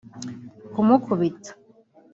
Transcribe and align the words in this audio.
kumukubita 0.71 1.51